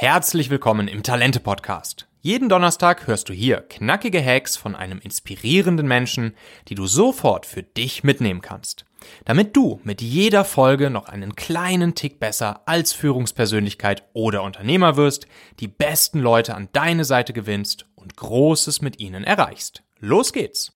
Herzlich 0.00 0.48
willkommen 0.48 0.86
im 0.86 1.02
Talente 1.02 1.40
Podcast. 1.40 2.06
Jeden 2.20 2.48
Donnerstag 2.48 3.08
hörst 3.08 3.28
du 3.28 3.32
hier 3.32 3.62
knackige 3.62 4.24
Hacks 4.24 4.56
von 4.56 4.76
einem 4.76 5.00
inspirierenden 5.00 5.88
Menschen, 5.88 6.36
die 6.68 6.76
du 6.76 6.86
sofort 6.86 7.46
für 7.46 7.64
dich 7.64 8.04
mitnehmen 8.04 8.40
kannst. 8.40 8.84
Damit 9.24 9.56
du 9.56 9.80
mit 9.82 10.00
jeder 10.00 10.44
Folge 10.44 10.88
noch 10.90 11.08
einen 11.08 11.34
kleinen 11.34 11.96
Tick 11.96 12.20
besser 12.20 12.62
als 12.66 12.92
Führungspersönlichkeit 12.92 14.04
oder 14.12 14.44
Unternehmer 14.44 14.96
wirst, 14.96 15.26
die 15.58 15.66
besten 15.66 16.20
Leute 16.20 16.54
an 16.54 16.68
deine 16.72 17.04
Seite 17.04 17.32
gewinnst 17.32 17.84
und 17.96 18.16
Großes 18.16 18.80
mit 18.80 19.00
ihnen 19.00 19.24
erreichst. 19.24 19.82
Los 19.98 20.32
geht's! 20.32 20.72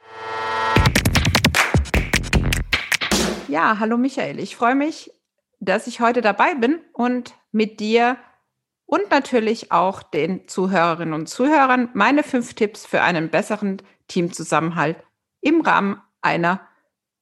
Ja, 3.47 3.79
hallo 3.79 3.99
Michael. 3.99 4.41
Ich 4.41 4.57
freue 4.57 4.75
mich, 4.75 5.13
dass 5.61 5.87
ich 5.87 6.01
heute 6.01 6.23
dabei 6.23 6.57
bin 6.57 6.81
und 6.93 7.35
mit 7.53 7.79
dir 7.79 8.17
und 8.93 9.11
natürlich 9.11 9.73
auch 9.73 10.03
den 10.03 10.47
Zuhörerinnen 10.49 11.15
und 11.15 11.27
Zuhörern 11.27 11.89
meine 11.95 12.23
fünf 12.23 12.53
Tipps 12.53 12.85
für 12.85 13.01
einen 13.01 13.31
besseren 13.31 13.81
Teamzusammenhalt 14.07 15.03
im 15.41 15.63
Rahmen 15.63 16.03
einer 16.21 16.61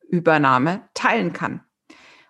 Übernahme 0.08 0.88
teilen 0.94 1.32
kann. 1.32 1.62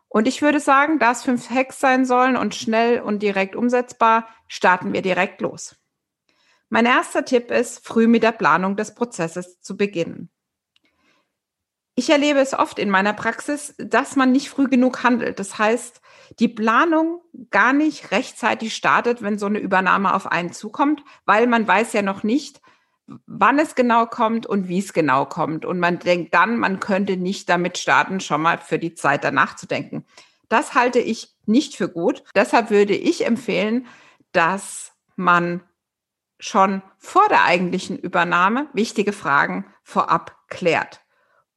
Und 0.09 0.29
ich 0.29 0.43
würde 0.43 0.61
sagen, 0.61 0.99
da 0.99 1.13
es 1.13 1.23
fünf 1.23 1.49
Hacks 1.49 1.81
sein 1.81 2.05
sollen 2.05 2.37
und 2.37 2.55
schnell 2.55 3.01
und 3.01 3.23
direkt 3.23 3.57
umsetzbar, 3.57 4.29
starten 4.47 4.93
wir 4.93 5.01
direkt 5.01 5.41
los. 5.41 5.75
Mein 6.69 6.85
erster 6.85 7.25
Tipp 7.25 7.51
ist, 7.51 7.83
früh 7.83 8.09
mit 8.09 8.23
der 8.23 8.33
Planung 8.33 8.77
des 8.77 8.95
Prozesses 8.95 9.59
zu 9.63 9.75
beginnen. 9.75 10.29
Ich 12.01 12.09
erlebe 12.09 12.39
es 12.39 12.55
oft 12.55 12.79
in 12.79 12.89
meiner 12.89 13.13
Praxis, 13.13 13.75
dass 13.77 14.17
man 14.17 14.33
nicht 14.33 14.49
früh 14.49 14.69
genug 14.69 15.05
handelt. 15.05 15.39
Das 15.39 15.59
heißt, 15.59 16.01
die 16.39 16.49
Planung 16.49 17.21
gar 17.51 17.75
nicht 17.75 18.11
rechtzeitig 18.11 18.75
startet, 18.75 19.21
wenn 19.21 19.39
so 19.39 19.45
eine 19.45 19.59
Übernahme 19.59 20.15
auf 20.15 20.27
einen 20.27 20.51
zukommt, 20.51 21.05
weil 21.27 21.47
man 21.47 21.69
weiß 21.69 21.93
ja 21.93 22.01
noch 22.01 22.23
nicht, 22.23 22.63
wann 23.27 23.59
es 23.59 23.75
genau 23.75 24.07
kommt 24.07 24.47
und 24.47 24.67
wie 24.67 24.79
es 24.79 24.95
genau 24.95 25.27
kommt. 25.27 25.67
Und 25.67 25.79
man 25.79 25.99
denkt 25.99 26.33
dann, 26.33 26.57
man 26.57 26.81
könnte 26.81 27.19
nicht 27.19 27.51
damit 27.51 27.77
starten, 27.77 28.21
schon 28.21 28.41
mal 28.41 28.57
für 28.57 28.79
die 28.79 28.95
Zeit 28.95 29.23
danach 29.23 29.57
zu 29.57 29.67
denken. 29.67 30.07
Das 30.49 30.75
halte 30.75 31.01
ich 31.01 31.37
nicht 31.45 31.77
für 31.77 31.91
gut. 31.91 32.25
Deshalb 32.35 32.71
würde 32.71 32.95
ich 32.95 33.27
empfehlen, 33.27 33.87
dass 34.33 34.93
man 35.17 35.63
schon 36.39 36.81
vor 36.97 37.29
der 37.29 37.45
eigentlichen 37.45 37.99
Übernahme 37.99 38.69
wichtige 38.73 39.13
Fragen 39.13 39.67
vorab 39.83 40.39
klärt 40.49 41.03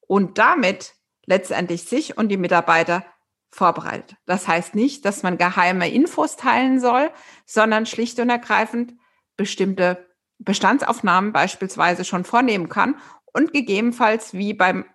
und 0.07 0.37
damit 0.37 0.95
letztendlich 1.25 1.83
sich 1.83 2.17
und 2.17 2.29
die 2.29 2.37
Mitarbeiter 2.37 3.05
vorbereitet. 3.49 4.17
Das 4.25 4.47
heißt 4.47 4.75
nicht, 4.75 5.05
dass 5.05 5.23
man 5.23 5.37
geheime 5.37 5.89
Infos 5.89 6.35
teilen 6.35 6.79
soll, 6.79 7.11
sondern 7.45 7.85
schlicht 7.85 8.19
und 8.19 8.29
ergreifend 8.29 8.93
bestimmte 9.37 10.07
Bestandsaufnahmen 10.39 11.31
beispielsweise 11.31 12.03
schon 12.03 12.25
vornehmen 12.25 12.67
kann 12.69 12.95
und 13.31 13.53
gegebenenfalls 13.53 14.33
wie 14.33 14.53
beim 14.53 14.85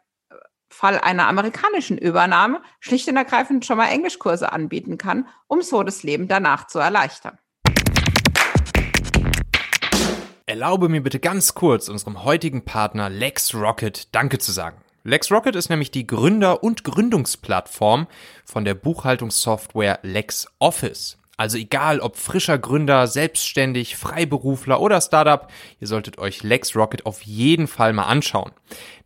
Fall 0.71 0.99
einer 0.99 1.29
amerikanischen 1.29 1.97
Übernahme 1.97 2.61
schlicht 2.81 3.09
und 3.09 3.17
ergreifend 3.17 3.65
schon 3.65 3.79
mal 3.79 3.89
Englischkurse 3.89 4.53
anbieten 4.53 4.99
kann, 4.99 5.27
um 5.47 5.63
so 5.63 5.83
das 5.83 6.03
Leben 6.03 6.29
danach 6.29 6.67
zu 6.67 6.79
erleichtern. 6.79 7.39
Erlaube 10.47 10.89
mir 10.89 11.03
bitte 11.03 11.21
ganz 11.21 11.55
kurz 11.55 11.89
unserem 11.89 12.25
heutigen 12.25 12.65
Partner 12.65 13.09
LexRocket 13.11 14.15
Danke 14.15 14.39
zu 14.39 14.53
sagen. 14.53 14.83
LexRocket 15.09 15.57
ist 15.57 15.71
nämlich 15.71 15.91
die 15.91 16.07
Gründer- 16.07 16.63
und 16.63 16.85
Gründungsplattform 16.85 18.07
von 18.45 18.67
der 18.67 18.75
Buchhaltungssoftware 18.75 20.01
LexOffice. 20.03 21.17
Also 21.39 21.57
egal 21.57 22.01
ob 22.01 22.17
frischer 22.17 22.59
Gründer, 22.59 23.07
selbstständig, 23.07 23.97
Freiberufler 23.97 24.81
oder 24.81 25.01
Startup, 25.01 25.51
ihr 25.81 25.87
solltet 25.87 26.19
euch 26.19 26.43
LexRocket 26.43 27.07
auf 27.07 27.23
jeden 27.23 27.69
Fall 27.69 27.95
mal 27.95 28.03
anschauen. 28.03 28.51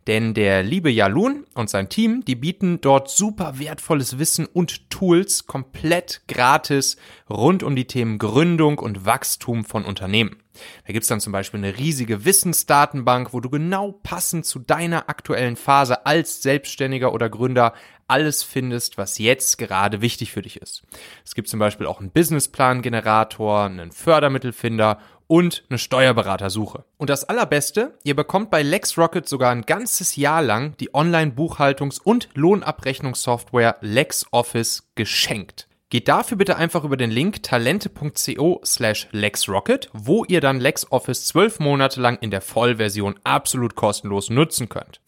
Denn 0.07 0.33
der 0.33 0.63
liebe 0.63 0.89
Jalun 0.89 1.45
und 1.53 1.69
sein 1.69 1.87
Team, 1.87 2.25
die 2.25 2.35
bieten 2.35 2.81
dort 2.81 3.09
super 3.09 3.59
wertvolles 3.59 4.19
Wissen 4.19 4.45
und 4.45 4.89
Tools 4.89 5.47
komplett 5.47 6.21
gratis 6.27 6.97
rund 7.29 7.63
um 7.63 7.75
die 7.75 7.87
Themen 7.87 8.17
Gründung 8.17 8.79
und 8.79 9.05
Wachstum 9.05 9.63
von 9.63 9.85
Unternehmen. 9.85 10.37
Da 10.85 10.93
gibt's 10.93 11.07
dann 11.07 11.21
zum 11.21 11.33
Beispiel 11.33 11.59
eine 11.59 11.77
riesige 11.77 12.25
Wissensdatenbank, 12.25 13.33
wo 13.33 13.39
du 13.39 13.49
genau 13.49 13.93
passend 14.03 14.45
zu 14.45 14.59
deiner 14.59 15.09
aktuellen 15.09 15.55
Phase 15.55 16.05
als 16.05 16.43
Selbstständiger 16.43 17.13
oder 17.13 17.29
Gründer 17.29 17.73
alles 18.07 18.43
findest, 18.43 18.97
was 18.97 19.17
jetzt 19.17 19.57
gerade 19.57 20.01
wichtig 20.01 20.31
für 20.31 20.41
dich 20.41 20.61
ist. 20.61 20.83
Es 21.25 21.33
gibt 21.33 21.47
zum 21.47 21.59
Beispiel 21.59 21.87
auch 21.87 21.99
einen 21.99 22.11
Businessplan-Generator, 22.11 23.63
einen 23.63 23.91
Fördermittelfinder 23.91 24.99
und 25.27 25.63
eine 25.69 25.77
Steuerberatersuche. 25.77 26.83
Und 26.97 27.09
das 27.09 27.23
Allerbeste, 27.23 27.97
ihr 28.03 28.15
bekommt 28.15 28.49
bei 28.49 28.61
LexRocket 28.61 29.27
sogar 29.27 29.51
ein 29.51 29.63
ganzes 29.63 30.15
Jahr 30.15 30.41
lang 30.41 30.75
die 30.77 30.93
Online-Buchhaltungs- 30.93 32.01
und 32.01 32.29
Lohnabrechnungssoftware 32.33 33.77
LexOffice 33.81 34.91
geschenkt. 34.95 35.67
Geht 35.93 36.07
dafür 36.07 36.37
bitte 36.37 36.55
einfach 36.55 36.85
über 36.85 36.97
den 36.97 37.11
Link 37.11 37.43
talente.co 37.43 38.61
slash 38.65 39.07
LexRocket, 39.11 39.91
wo 39.93 40.25
ihr 40.25 40.41
dann 40.41 40.59
LexOffice 40.59 41.25
zwölf 41.25 41.59
Monate 41.59 42.01
lang 42.01 42.17
in 42.19 42.31
der 42.31 42.41
Vollversion 42.41 43.19
absolut 43.23 43.75
kostenlos 43.75 44.31
nutzen 44.31 44.69
könnt. 44.69 45.01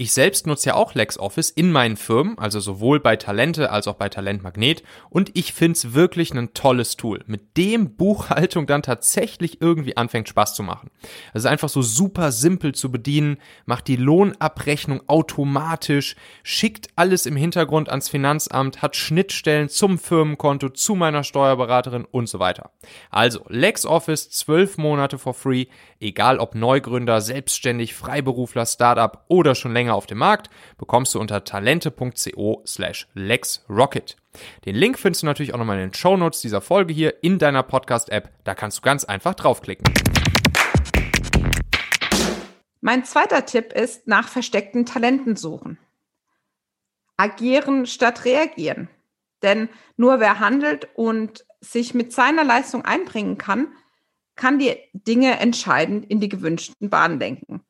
Ich 0.00 0.14
selbst 0.14 0.46
nutze 0.46 0.70
ja 0.70 0.76
auch 0.76 0.94
LexOffice 0.94 1.50
in 1.50 1.72
meinen 1.72 1.98
Firmen, 1.98 2.38
also 2.38 2.58
sowohl 2.58 3.00
bei 3.00 3.16
Talente 3.16 3.70
als 3.70 3.86
auch 3.86 3.96
bei 3.96 4.08
Talent 4.08 4.42
Magnet. 4.42 4.82
Und 5.10 5.36
ich 5.36 5.52
finde 5.52 5.76
es 5.76 5.92
wirklich 5.92 6.32
ein 6.32 6.54
tolles 6.54 6.96
Tool, 6.96 7.22
mit 7.26 7.58
dem 7.58 7.96
Buchhaltung 7.96 8.66
dann 8.66 8.82
tatsächlich 8.82 9.60
irgendwie 9.60 9.98
anfängt 9.98 10.26
Spaß 10.26 10.54
zu 10.54 10.62
machen. 10.62 10.90
Es 11.34 11.42
ist 11.42 11.46
einfach 11.46 11.68
so 11.68 11.82
super 11.82 12.32
simpel 12.32 12.74
zu 12.74 12.90
bedienen, 12.90 13.36
macht 13.66 13.88
die 13.88 13.96
Lohnabrechnung 13.96 15.02
automatisch, 15.06 16.16
schickt 16.42 16.88
alles 16.96 17.26
im 17.26 17.36
Hintergrund 17.36 17.90
ans 17.90 18.08
Finanzamt, 18.08 18.80
hat 18.80 18.96
Schnittstellen 18.96 19.68
zum 19.68 19.98
Firmenkonto, 19.98 20.70
zu 20.70 20.94
meiner 20.94 21.24
Steuerberaterin 21.24 22.06
und 22.10 22.26
so 22.26 22.38
weiter. 22.38 22.70
Also 23.10 23.44
LexOffice 23.48 24.30
zwölf 24.30 24.78
Monate 24.78 25.18
for 25.18 25.34
free, 25.34 25.66
egal 26.00 26.38
ob 26.38 26.54
Neugründer, 26.54 27.20
Selbstständig, 27.20 27.92
Freiberufler, 27.92 28.64
Startup 28.64 29.26
oder 29.28 29.54
schon 29.54 29.74
länger 29.74 29.89
länger 29.90 29.96
auf 29.96 30.06
dem 30.06 30.18
Markt, 30.18 30.50
bekommst 30.78 31.14
du 31.14 31.20
unter 31.20 31.44
talente.co 31.44 32.62
slash 32.66 33.08
lexrocket. 33.14 34.16
Den 34.64 34.76
Link 34.76 34.98
findest 34.98 35.22
du 35.22 35.26
natürlich 35.26 35.52
auch 35.52 35.58
nochmal 35.58 35.78
in 35.78 35.90
den 35.90 35.94
Show 35.94 36.16
Notes 36.16 36.40
dieser 36.40 36.60
Folge 36.60 36.94
hier 36.94 37.22
in 37.22 37.38
deiner 37.38 37.64
Podcast-App. 37.64 38.30
Da 38.44 38.54
kannst 38.54 38.78
du 38.78 38.82
ganz 38.82 39.04
einfach 39.04 39.34
draufklicken. 39.34 39.92
Mein 42.80 43.04
zweiter 43.04 43.44
Tipp 43.44 43.72
ist 43.72 44.06
nach 44.06 44.28
versteckten 44.28 44.86
Talenten 44.86 45.36
suchen. 45.36 45.78
Agieren 47.16 47.84
statt 47.86 48.24
reagieren. 48.24 48.88
Denn 49.42 49.68
nur 49.96 50.20
wer 50.20 50.38
handelt 50.38 50.88
und 50.94 51.44
sich 51.60 51.92
mit 51.92 52.12
seiner 52.12 52.44
Leistung 52.44 52.84
einbringen 52.84 53.36
kann, 53.36 53.74
kann 54.36 54.58
die 54.58 54.76
Dinge 54.94 55.38
entscheidend 55.40 56.06
in 56.06 56.20
die 56.20 56.30
gewünschten 56.30 56.88
Bahnen 56.88 57.18
lenken. 57.18 57.62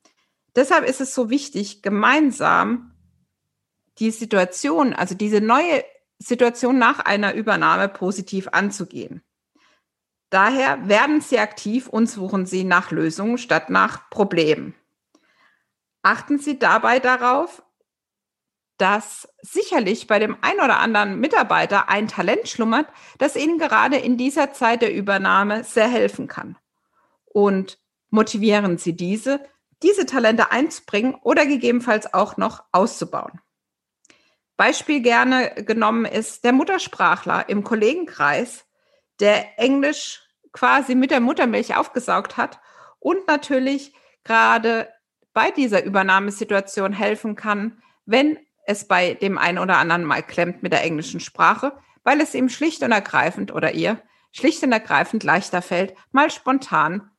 Deshalb 0.57 0.85
ist 0.85 1.01
es 1.01 1.15
so 1.15 1.31
wichtig, 1.31 1.83
gemeinsam 1.83 2.93
die 3.99 4.11
Situation, 4.11 4.93
also 4.93 5.15
diese 5.15 5.41
neue 5.41 5.85
Situation 6.19 6.79
nach 6.79 7.01
einer 7.01 7.35
Übernahme 7.35 7.89
positiv 7.89 8.49
anzugehen. 8.53 9.23
Daher 10.31 10.89
werden 10.89 11.21
Sie 11.21 11.39
aktiv 11.39 11.89
und 11.89 12.07
suchen 12.09 12.47
Sie 12.47 12.65
nach 12.65 12.91
Lösungen 12.91 13.39
statt 13.39 13.69
nach 13.69 14.09
Problemen. 14.11 14.75
Achten 16.03 16.39
Sie 16.39 16.59
dabei 16.59 17.01
darauf, 17.01 17.63
dass 18.79 19.29
sicherlich 19.43 20.07
bei 20.07 20.19
dem 20.19 20.39
ein 20.41 20.59
oder 20.61 20.79
anderen 20.79 21.21
Mitarbeiter 21.21 21.91
ein 21.91 22.09
Talent 22.09 22.49
schlummert, 22.49 22.87
das 23.19 23.37
Ihnen 23.37 23.59
gerade 23.59 23.97
in 23.97 24.17
dieser 24.17 24.53
Zeit 24.53 24.81
der 24.81 24.95
Übernahme 24.95 25.65
sehr 25.65 25.89
helfen 25.89 26.29
kann. 26.29 26.57
Und 27.25 27.79
motivieren 28.09 28.79
Sie 28.79 28.97
diese, 28.97 29.41
diese 29.83 30.07
Talente 30.07 30.53
einzubringen 30.53 31.15
oder 31.23 31.47
gegebenenfalls 31.47 32.13
auch 32.13 32.37
noch 32.37 32.65
auszubauen. 32.73 33.41
Beispiel 34.57 35.01
gerne 35.01 35.55
genommen 35.65 36.05
ist 36.05 36.45
der 36.45 36.53
Muttersprachler 36.53 37.49
im 37.49 37.65
Kollegenkreis, 37.65 38.67
der 39.19 39.59
Englisch 39.59 40.23
quasi 40.53 40.95
mit 40.95 41.11
der 41.11 41.21
Muttermilch 41.21 41.77
aufgesaugt 41.77 42.37
hat 42.37 42.61
und 42.99 43.27
natürlich 43.27 43.95
gerade 44.25 44.89
bei 45.33 45.51
dieser 45.51 45.85
Übernahmesituation 45.85 46.93
helfen 46.93 47.37
kann, 47.37 47.83
wenn 48.05 48.39
es 48.67 48.87
bei 48.87 49.15
dem 49.15 49.39
einen 49.39 49.59
oder 49.59 49.79
anderen 49.79 50.05
mal 50.05 50.23
klemmt 50.23 50.63
mit 50.63 50.73
der 50.73 50.83
englischen 50.83 51.21
Sprache, 51.21 51.73
weil 52.03 52.21
es 52.21 52.35
ihm 52.35 52.49
schlicht 52.49 52.83
und 52.83 52.93
ergreifend 52.93 53.53
oder 53.53 53.73
ihr 53.73 54.01
schlicht 54.33 54.63
und 54.63 54.73
ergreifend 54.73 55.25
leichter 55.25 55.63
fällt, 55.63 55.95
mal 56.13 56.31
spontan 56.31 57.11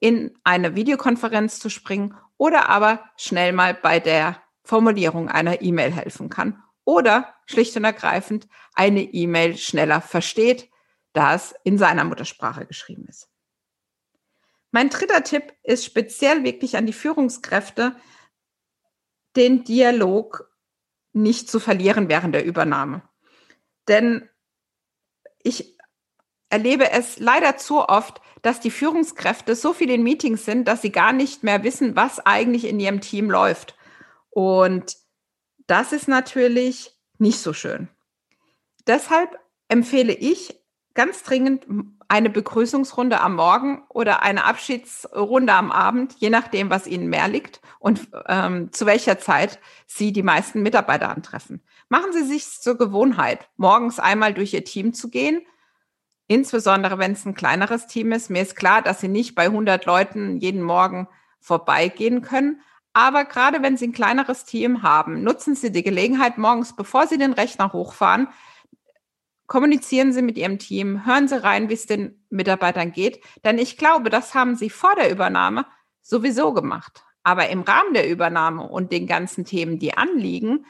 in 0.00 0.38
eine 0.44 0.74
Videokonferenz 0.74 1.58
zu 1.58 1.68
springen 1.68 2.14
oder 2.36 2.68
aber 2.68 3.04
schnell 3.16 3.52
mal 3.52 3.74
bei 3.74 4.00
der 4.00 4.42
Formulierung 4.62 5.28
einer 5.28 5.62
E-Mail 5.62 5.92
helfen 5.92 6.28
kann 6.28 6.62
oder 6.84 7.34
schlicht 7.46 7.76
und 7.76 7.84
ergreifend 7.84 8.48
eine 8.74 9.02
E-Mail 9.02 9.56
schneller 9.56 10.00
versteht, 10.00 10.70
da 11.12 11.34
es 11.34 11.54
in 11.64 11.78
seiner 11.78 12.04
Muttersprache 12.04 12.66
geschrieben 12.66 13.06
ist. 13.08 13.30
Mein 14.70 14.90
dritter 14.90 15.22
Tipp 15.22 15.54
ist 15.62 15.84
speziell 15.84 16.44
wirklich 16.44 16.76
an 16.76 16.86
die 16.86 16.92
Führungskräfte, 16.92 17.96
den 19.34 19.64
Dialog 19.64 20.50
nicht 21.12 21.48
zu 21.48 21.60
verlieren 21.60 22.08
während 22.08 22.34
der 22.34 22.44
Übernahme. 22.44 23.02
Denn 23.88 24.28
ich 25.42 25.75
erlebe 26.48 26.90
es 26.90 27.18
leider 27.18 27.56
zu 27.56 27.80
oft, 27.80 28.20
dass 28.42 28.60
die 28.60 28.70
Führungskräfte 28.70 29.54
so 29.54 29.72
viel 29.72 29.90
in 29.90 30.02
Meetings 30.02 30.44
sind, 30.44 30.68
dass 30.68 30.82
sie 30.82 30.92
gar 30.92 31.12
nicht 31.12 31.42
mehr 31.42 31.64
wissen, 31.64 31.96
was 31.96 32.20
eigentlich 32.20 32.66
in 32.66 32.78
ihrem 32.78 33.00
Team 33.00 33.30
läuft. 33.30 33.76
Und 34.30 34.96
das 35.66 35.92
ist 35.92 36.08
natürlich 36.08 36.92
nicht 37.18 37.40
so 37.40 37.52
schön. 37.52 37.88
Deshalb 38.86 39.38
empfehle 39.68 40.12
ich 40.12 40.60
ganz 40.94 41.22
dringend 41.22 41.66
eine 42.08 42.30
Begrüßungsrunde 42.30 43.20
am 43.20 43.34
Morgen 43.34 43.82
oder 43.88 44.22
eine 44.22 44.44
Abschiedsrunde 44.44 45.52
am 45.52 45.72
Abend, 45.72 46.14
je 46.18 46.30
nachdem, 46.30 46.70
was 46.70 46.86
Ihnen 46.86 47.08
mehr 47.08 47.28
liegt 47.28 47.60
und 47.80 48.08
ähm, 48.28 48.72
zu 48.72 48.86
welcher 48.86 49.18
Zeit 49.18 49.58
Sie 49.86 50.12
die 50.12 50.22
meisten 50.22 50.62
Mitarbeiter 50.62 51.10
antreffen. 51.10 51.62
Machen 51.88 52.12
Sie 52.12 52.24
sich 52.24 52.46
zur 52.46 52.78
Gewohnheit, 52.78 53.48
morgens 53.56 53.98
einmal 53.98 54.34
durch 54.34 54.54
Ihr 54.54 54.64
Team 54.64 54.94
zu 54.94 55.10
gehen, 55.10 55.42
insbesondere 56.26 56.98
wenn 56.98 57.12
es 57.12 57.24
ein 57.24 57.34
kleineres 57.34 57.86
Team 57.86 58.12
ist. 58.12 58.30
Mir 58.30 58.42
ist 58.42 58.56
klar, 58.56 58.82
dass 58.82 59.00
Sie 59.00 59.08
nicht 59.08 59.34
bei 59.34 59.44
100 59.44 59.84
Leuten 59.84 60.38
jeden 60.38 60.62
Morgen 60.62 61.08
vorbeigehen 61.40 62.22
können. 62.22 62.60
Aber 62.92 63.24
gerade 63.24 63.62
wenn 63.62 63.76
Sie 63.76 63.88
ein 63.88 63.92
kleineres 63.92 64.44
Team 64.44 64.82
haben, 64.82 65.22
nutzen 65.22 65.54
Sie 65.54 65.70
die 65.70 65.82
Gelegenheit 65.82 66.38
morgens, 66.38 66.74
bevor 66.74 67.06
Sie 67.06 67.18
den 67.18 67.34
Rechner 67.34 67.72
hochfahren, 67.72 68.28
kommunizieren 69.46 70.12
Sie 70.12 70.22
mit 70.22 70.38
Ihrem 70.38 70.58
Team, 70.58 71.04
hören 71.06 71.28
Sie 71.28 71.42
rein, 71.42 71.68
wie 71.68 71.74
es 71.74 71.86
den 71.86 72.24
Mitarbeitern 72.30 72.92
geht. 72.92 73.20
Denn 73.44 73.58
ich 73.58 73.76
glaube, 73.76 74.10
das 74.10 74.34
haben 74.34 74.56
Sie 74.56 74.70
vor 74.70 74.94
der 74.96 75.10
Übernahme 75.10 75.66
sowieso 76.02 76.52
gemacht. 76.52 77.04
Aber 77.22 77.48
im 77.48 77.62
Rahmen 77.62 77.94
der 77.94 78.08
Übernahme 78.08 78.62
und 78.62 78.92
den 78.92 79.06
ganzen 79.06 79.44
Themen, 79.44 79.78
die 79.78 79.96
anliegen, 79.96 80.66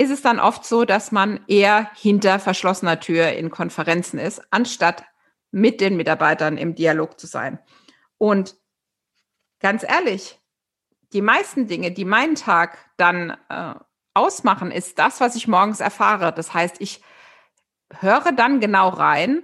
ist 0.00 0.08
es 0.08 0.22
dann 0.22 0.40
oft 0.40 0.64
so, 0.64 0.86
dass 0.86 1.12
man 1.12 1.40
eher 1.46 1.90
hinter 1.94 2.38
verschlossener 2.38 3.00
Tür 3.00 3.32
in 3.32 3.50
Konferenzen 3.50 4.18
ist, 4.18 4.40
anstatt 4.50 5.04
mit 5.50 5.82
den 5.82 5.94
Mitarbeitern 5.94 6.56
im 6.56 6.74
Dialog 6.74 7.20
zu 7.20 7.26
sein. 7.26 7.58
Und 8.16 8.56
ganz 9.60 9.82
ehrlich, 9.82 10.40
die 11.12 11.20
meisten 11.20 11.66
Dinge, 11.66 11.90
die 11.90 12.06
meinen 12.06 12.34
Tag 12.34 12.78
dann 12.96 13.36
äh, 13.50 13.74
ausmachen, 14.14 14.70
ist 14.70 14.98
das, 14.98 15.20
was 15.20 15.36
ich 15.36 15.48
morgens 15.48 15.80
erfahre. 15.80 16.32
Das 16.32 16.54
heißt, 16.54 16.76
ich 16.80 17.02
höre 17.98 18.32
dann 18.32 18.58
genau 18.58 18.88
rein, 18.88 19.42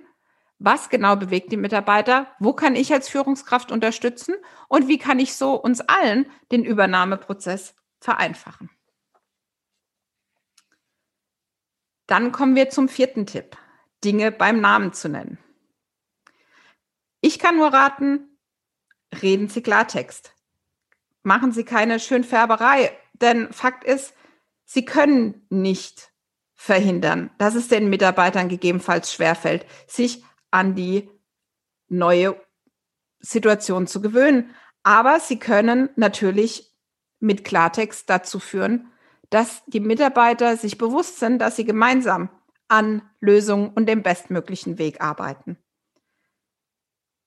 was 0.59 0.89
genau 0.89 1.17
bewegt 1.17 1.53
die 1.53 1.59
Mitarbeiter, 1.59 2.29
wo 2.39 2.55
kann 2.55 2.77
ich 2.77 2.95
als 2.95 3.11
Führungskraft 3.11 3.71
unterstützen 3.71 4.35
und 4.69 4.89
wie 4.89 4.97
kann 4.97 5.19
ich 5.19 5.37
so 5.37 5.53
uns 5.53 5.83
allen 5.83 6.25
den 6.51 6.65
Übernahmeprozess 6.65 7.75
vereinfachen. 8.01 8.71
Dann 12.07 12.33
kommen 12.33 12.55
wir 12.55 12.71
zum 12.71 12.89
vierten 12.89 13.27
Tipp, 13.27 13.57
Dinge 14.05 14.31
beim 14.33 14.61
Namen 14.61 14.93
zu 14.93 15.09
nennen. 15.09 15.39
Ich 17.21 17.39
kann 17.39 17.57
nur 17.57 17.73
raten, 17.73 18.39
reden 19.23 19.49
Sie 19.49 19.63
Klartext. 19.63 20.33
Machen 21.23 21.53
Sie 21.53 21.65
keine 21.65 21.99
Schönfärberei, 21.99 22.97
denn 23.15 23.53
Fakt 23.53 23.85
ist, 23.85 24.15
Sie 24.65 24.85
können 24.85 25.47
nicht 25.49 26.13
verhindern, 26.55 27.31
dass 27.39 27.55
es 27.55 27.69
den 27.69 27.89
Mitarbeitern 27.89 28.49
gegebenenfalls 28.49 29.13
schwerfällt, 29.13 29.67
sich 29.87 30.25
an 30.51 30.75
die 30.75 31.09
neue 31.89 32.41
Situation 33.21 33.87
zu 33.87 34.01
gewöhnen. 34.01 34.55
Aber 34.83 35.21
sie 35.21 35.39
können 35.39 35.91
natürlich 35.97 36.75
mit 37.21 37.45
Klartext 37.45 38.09
dazu 38.09 38.41
führen, 38.41 38.93
dass 39.31 39.63
die 39.67 39.81
Mitarbeiter 39.81 40.57
sich 40.57 40.79
bewusst 40.79 41.19
sind, 41.19 41.39
dass 41.39 41.57
sie 41.57 41.65
gemeinsam 41.65 42.31
an 42.69 43.03
Lösungen 43.21 43.71
und 43.71 43.87
dem 43.87 44.03
bestmöglichen 44.03 44.79
Weg 44.79 45.01
arbeiten. 45.01 45.57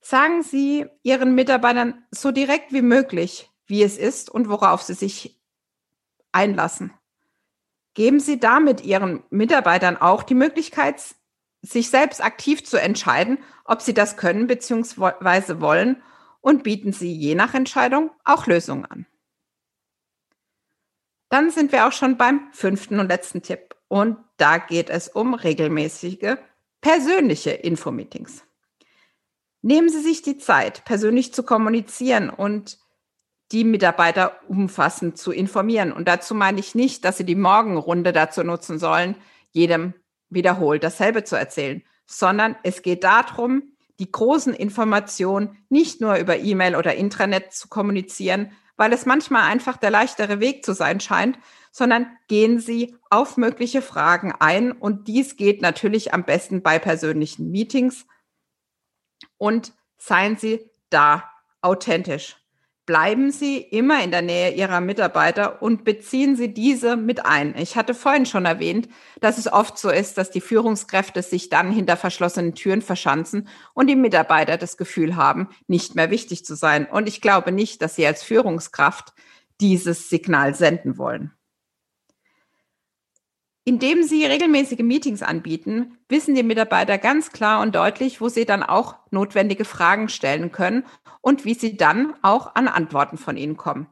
Sagen 0.01 0.43
Sie 0.43 0.85
Ihren 1.03 1.35
Mitarbeitern 1.35 2.05
so 2.11 2.31
direkt 2.31 2.71
wie 2.71 2.81
möglich, 2.81 3.49
wie 3.67 3.83
es 3.83 3.97
ist 3.97 4.29
und 4.29 4.49
worauf 4.49 4.81
sie 4.81 4.93
sich 4.93 5.39
einlassen. 6.31 6.93
Geben 7.93 8.19
Sie 8.19 8.39
damit 8.39 8.81
Ihren 8.81 9.23
Mitarbeitern 9.29 9.97
auch 9.97 10.23
die 10.23 10.35
Möglichkeit, 10.35 11.03
sich 11.61 11.89
selbst 11.89 12.23
aktiv 12.23 12.65
zu 12.65 12.77
entscheiden, 12.77 13.39
ob 13.65 13.81
sie 13.81 13.93
das 13.93 14.15
können 14.15 14.47
bzw. 14.47 15.59
wollen 15.59 16.01
und 16.41 16.63
bieten 16.63 16.93
Sie 16.93 17.13
je 17.13 17.35
nach 17.35 17.53
Entscheidung 17.53 18.11
auch 18.23 18.47
Lösungen 18.47 18.85
an. 18.85 19.05
Dann 21.29 21.51
sind 21.51 21.71
wir 21.71 21.87
auch 21.87 21.91
schon 21.91 22.17
beim 22.17 22.49
fünften 22.51 22.99
und 22.99 23.07
letzten 23.07 23.41
Tipp 23.41 23.75
und 23.87 24.17
da 24.37 24.57
geht 24.57 24.89
es 24.89 25.07
um 25.07 25.33
regelmäßige 25.33 26.37
persönliche 26.81 27.51
Infomeetings. 27.51 28.43
Nehmen 29.61 29.89
Sie 29.89 30.01
sich 30.01 30.21
die 30.21 30.37
Zeit, 30.37 30.85
persönlich 30.85 31.33
zu 31.33 31.43
kommunizieren 31.43 32.29
und 32.29 32.79
die 33.51 33.63
Mitarbeiter 33.63 34.39
umfassend 34.47 35.17
zu 35.17 35.31
informieren. 35.31 35.91
Und 35.91 36.07
dazu 36.07 36.35
meine 36.35 36.59
ich 36.59 36.75
nicht, 36.75 37.03
dass 37.03 37.17
sie 37.17 37.25
die 37.25 37.35
Morgenrunde 37.35 38.13
dazu 38.13 38.43
nutzen 38.43 38.77
sollen, 38.77 39.15
jedem 39.51 39.93
wiederholt 40.29 40.83
dasselbe 40.83 41.23
zu 41.23 41.35
erzählen, 41.35 41.81
sondern 42.05 42.55
es 42.63 42.83
geht 42.83 43.03
darum, 43.03 43.63
die 43.99 44.11
großen 44.11 44.53
Informationen 44.53 45.57
nicht 45.69 45.99
nur 45.99 46.15
über 46.15 46.37
E-Mail 46.37 46.75
oder 46.75 46.95
Intranet 46.95 47.51
zu 47.51 47.67
kommunizieren, 47.67 48.51
weil 48.79 48.93
es 48.93 49.05
manchmal 49.05 49.43
einfach 49.43 49.75
der 49.75 49.91
leichtere 49.91 50.39
Weg 50.39 50.63
zu 50.63 50.73
sein 50.73 51.01
scheint, 51.01 51.37
sondern 51.69 52.07
gehen 52.29 52.59
Sie 52.59 52.95
auf 53.09 53.35
mögliche 53.35 53.81
Fragen 53.81 54.33
ein. 54.39 54.71
Und 54.71 55.09
dies 55.09 55.35
geht 55.35 55.61
natürlich 55.61 56.13
am 56.13 56.23
besten 56.23 56.63
bei 56.63 56.79
persönlichen 56.79 57.51
Meetings. 57.51 58.07
Und 59.37 59.73
seien 59.97 60.37
Sie 60.37 60.71
da 60.89 61.29
authentisch 61.61 62.37
bleiben 62.89 63.29
Sie 63.29 63.57
immer 63.59 64.03
in 64.03 64.09
der 64.09 64.23
Nähe 64.23 64.49
Ihrer 64.55 64.81
Mitarbeiter 64.81 65.61
und 65.61 65.83
beziehen 65.83 66.35
Sie 66.35 66.55
diese 66.55 66.97
mit 66.97 67.23
ein. 67.23 67.53
Ich 67.55 67.75
hatte 67.75 67.93
vorhin 67.93 68.25
schon 68.25 68.45
erwähnt, 68.45 68.89
dass 69.21 69.37
es 69.37 69.45
oft 69.45 69.77
so 69.77 69.91
ist, 69.91 70.17
dass 70.17 70.31
die 70.31 70.41
Führungskräfte 70.41 71.21
sich 71.21 71.49
dann 71.49 71.71
hinter 71.71 71.97
verschlossenen 71.97 72.55
Türen 72.55 72.81
verschanzen 72.81 73.47
und 73.75 73.85
die 73.85 73.95
Mitarbeiter 73.95 74.57
das 74.57 74.75
Gefühl 74.75 75.15
haben, 75.15 75.49
nicht 75.67 75.93
mehr 75.93 76.09
wichtig 76.09 76.45
zu 76.45 76.55
sein. 76.55 76.87
Und 76.87 77.07
ich 77.07 77.21
glaube 77.21 77.51
nicht, 77.51 77.83
dass 77.83 77.95
Sie 77.95 78.07
als 78.07 78.23
Führungskraft 78.23 79.13
dieses 79.61 80.09
Signal 80.09 80.55
senden 80.55 80.97
wollen. 80.97 81.31
Indem 83.69 84.01
Sie 84.01 84.25
regelmäßige 84.25 84.79
Meetings 84.79 85.21
anbieten, 85.21 85.99
wissen 86.07 86.33
die 86.33 86.41
Mitarbeiter 86.41 86.97
ganz 86.97 87.31
klar 87.31 87.61
und 87.61 87.75
deutlich, 87.75 88.19
wo 88.19 88.27
sie 88.27 88.47
dann 88.47 88.63
auch 88.63 88.95
notwendige 89.11 89.63
Fragen 89.63 90.09
stellen 90.09 90.51
können 90.51 90.87
und 91.21 91.45
wie 91.45 91.53
sie 91.53 91.77
dann 91.77 92.15
auch 92.23 92.55
an 92.55 92.67
Antworten 92.67 93.19
von 93.19 93.37
Ihnen 93.37 93.57
kommen. 93.57 93.85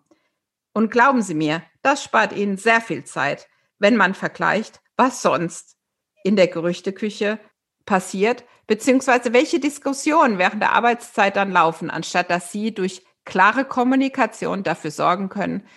Und 0.74 0.89
glauben 0.89 1.22
Sie 1.22 1.36
mir, 1.36 1.62
das 1.84 2.03
spart 2.03 2.36
Ihnen 2.36 2.57
sehr 2.57 2.81
viel 2.81 3.03
Zeit, 3.03 3.48
wenn 3.77 3.98
man 3.98 4.15
vergleicht, 4.15 4.81
was 4.96 5.22
sonst 5.22 5.77
in 6.24 6.36
der 6.36 6.48
Gerüchteküche 6.48 7.38
passiert, 7.86 8.46
beziehungsweise 8.65 9.31
welche 9.31 9.60
Diskussionen 9.60 10.39
während 10.39 10.63
der 10.63 10.72
Arbeitszeit 10.72 11.36
dann 11.36 11.51
laufen, 11.51 11.91
anstatt 11.91 12.31
dass 12.31 12.51
Sie 12.51 12.74
durch 12.74 13.05
klare 13.25 13.63
Kommunikation 13.63 14.63
dafür 14.63 14.89
sorgen 14.89 15.29
können, 15.29 15.67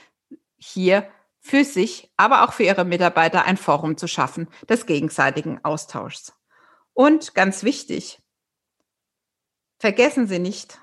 hier 0.57 1.07
für 1.41 1.65
sich, 1.65 2.13
aber 2.17 2.45
auch 2.45 2.53
für 2.53 2.65
ihre 2.65 2.85
Mitarbeiter 2.85 3.45
ein 3.45 3.57
Forum 3.57 3.97
zu 3.97 4.07
schaffen 4.07 4.49
des 4.69 4.87
gegenseitigen 4.87 5.65
Austauschs. 5.65 6.35
Und 6.93 7.35
ganz 7.35 7.65
wichtig, 7.65 8.21
vergessen 9.79 10.27
Sie 10.27 10.39
nicht, 10.39 10.79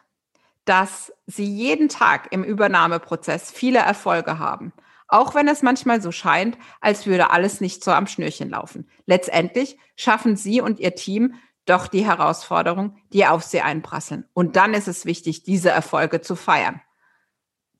dass 0.65 1.13
Sie 1.27 1.45
jeden 1.45 1.89
Tag 1.89 2.31
im 2.31 2.43
Übernahmeprozess 2.43 3.51
viele 3.51 3.79
Erfolge 3.79 4.39
haben, 4.39 4.73
auch 5.07 5.35
wenn 5.35 5.47
es 5.47 5.61
manchmal 5.61 6.01
so 6.01 6.11
scheint, 6.11 6.57
als 6.81 7.05
würde 7.05 7.29
alles 7.29 7.61
nicht 7.61 7.83
so 7.83 7.91
am 7.91 8.07
Schnürchen 8.07 8.49
laufen. 8.49 8.89
Letztendlich 9.05 9.77
schaffen 9.95 10.35
Sie 10.35 10.59
und 10.59 10.79
Ihr 10.79 10.95
Team 10.95 11.35
doch 11.65 11.87
die 11.87 12.05
Herausforderung, 12.05 12.97
die 13.13 13.25
auf 13.25 13.43
Sie 13.43 13.61
einprasseln. 13.61 14.25
Und 14.33 14.55
dann 14.55 14.73
ist 14.73 14.87
es 14.87 15.05
wichtig, 15.05 15.43
diese 15.43 15.69
Erfolge 15.69 16.21
zu 16.21 16.35
feiern. 16.35 16.81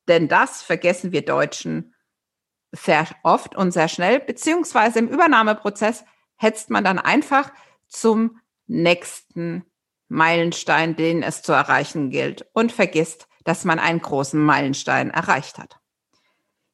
Denn 0.08 0.28
das 0.28 0.62
vergessen 0.62 1.12
wir 1.12 1.26
Deutschen 1.26 1.94
sehr 2.72 3.08
oft 3.24 3.56
und 3.56 3.72
sehr 3.72 3.88
schnell, 3.88 4.20
beziehungsweise 4.20 5.00
im 5.00 5.08
Übernahmeprozess 5.08 6.04
hetzt 6.36 6.70
man 6.70 6.84
dann 6.84 7.00
einfach 7.00 7.52
zum 7.88 8.40
nächsten 8.68 9.66
Meilenstein, 10.10 10.96
den 10.96 11.24
es 11.24 11.42
zu 11.42 11.54
erreichen 11.54 12.10
gilt 12.10 12.46
und 12.54 12.72
vergisst, 12.72 13.28
dass 13.44 13.66
man 13.66 13.80
einen 13.80 14.02
großen 14.02 14.42
Meilenstein 14.42 15.10
erreicht 15.10 15.58
hat. 15.58 15.80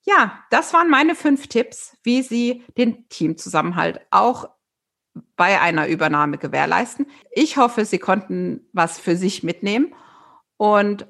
Ja, 0.06 0.44
das 0.50 0.74
waren 0.74 0.90
meine 0.90 1.16
fünf 1.16 1.48
Tipps, 1.48 1.96
wie 2.04 2.22
Sie 2.24 2.66
den 2.78 3.08
Teamzusammenhalt 3.10 4.02
auch 4.12 4.50
bei 5.36 5.62
einer 5.62 5.88
Übernahme 5.88 6.38
gewährleisten. 6.38 7.06
Ich 7.32 7.58
hoffe, 7.58 7.86
Sie 7.86 8.00
konnten 8.00 8.68
was 8.74 9.00
für 9.00 9.16
sich 9.16 9.44
mitnehmen. 9.44 9.96
Und 10.58 11.08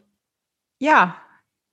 ja, 0.78 1.16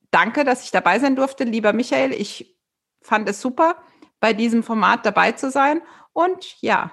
danke, 0.09 0.43
dass 0.43 0.63
ich 0.63 0.71
dabei 0.71 0.99
sein 0.99 1.15
durfte, 1.15 1.43
lieber 1.43 1.73
Michael. 1.73 2.13
Ich 2.13 2.57
fand 3.01 3.27
es 3.29 3.41
super, 3.41 3.75
bei 4.19 4.33
diesem 4.33 4.63
Format 4.63 5.05
dabei 5.05 5.31
zu 5.33 5.51
sein. 5.51 5.81
Und 6.13 6.55
ja, 6.61 6.91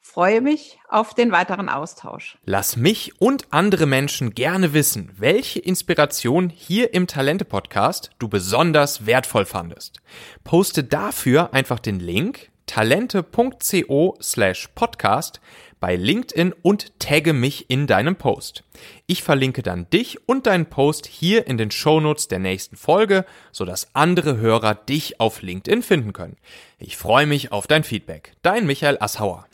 freue 0.00 0.40
mich 0.40 0.78
auf 0.88 1.14
den 1.14 1.32
weiteren 1.32 1.68
Austausch. 1.68 2.38
Lass 2.44 2.76
mich 2.76 3.20
und 3.20 3.46
andere 3.50 3.86
Menschen 3.86 4.34
gerne 4.34 4.74
wissen, 4.74 5.10
welche 5.16 5.58
Inspiration 5.60 6.50
hier 6.50 6.92
im 6.94 7.06
Talente-Podcast 7.06 8.10
du 8.18 8.28
besonders 8.28 9.06
wertvoll 9.06 9.46
fandest. 9.46 10.02
Poste 10.44 10.84
dafür 10.84 11.54
einfach 11.54 11.78
den 11.78 12.00
Link 12.00 12.50
talente.co 12.66 14.16
slash 14.22 14.68
podcast 14.74 15.40
bei 15.84 15.96
LinkedIn 15.96 16.54
und 16.62 16.98
tagge 16.98 17.34
mich 17.34 17.68
in 17.68 17.86
deinem 17.86 18.16
Post. 18.16 18.64
Ich 19.06 19.22
verlinke 19.22 19.62
dann 19.62 19.86
dich 19.90 20.26
und 20.26 20.46
deinen 20.46 20.64
Post 20.64 21.06
hier 21.06 21.46
in 21.46 21.58
den 21.58 21.70
Shownotes 21.70 22.26
der 22.26 22.38
nächsten 22.38 22.76
Folge, 22.76 23.26
sodass 23.52 23.94
andere 23.94 24.38
Hörer 24.38 24.76
dich 24.76 25.20
auf 25.20 25.42
LinkedIn 25.42 25.82
finden 25.82 26.14
können. 26.14 26.38
Ich 26.78 26.96
freue 26.96 27.26
mich 27.26 27.52
auf 27.52 27.66
dein 27.66 27.84
Feedback. 27.84 28.32
Dein 28.40 28.64
Michael 28.64 28.96
Assauer. 28.98 29.46